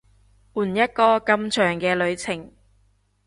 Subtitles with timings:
[0.55, 2.51] 換一個咁長嘅旅程